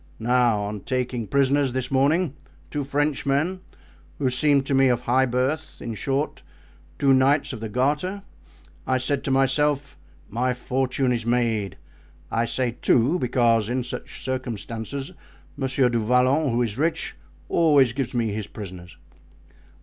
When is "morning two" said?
1.91-2.83